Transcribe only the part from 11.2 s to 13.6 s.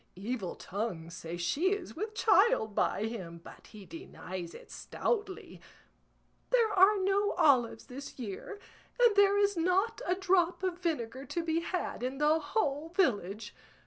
to be had in the whole village.